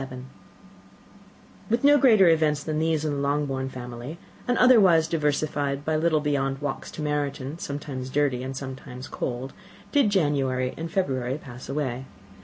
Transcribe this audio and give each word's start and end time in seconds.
With 1.69 1.83
no 1.83 1.99
greater 1.99 2.27
events 2.27 2.63
than 2.63 2.79
these 2.79 3.05
in 3.05 3.13
the 3.13 3.19
Longbourn 3.19 3.69
family, 3.69 4.17
and 4.47 4.57
otherwise 4.57 5.07
diversified 5.07 5.85
by 5.85 5.95
little 5.95 6.21
beyond 6.21 6.57
the 6.57 6.65
walks 6.65 6.89
to 6.93 7.03
Meryton, 7.03 7.59
sometimes 7.59 8.09
dirty 8.09 8.41
and 8.41 8.57
sometimes 8.57 9.07
cold, 9.07 9.53
did 9.91 10.09
January 10.09 10.73
and 10.75 10.89
February 10.89 11.37
pass 11.37 11.69
away. 11.69 12.05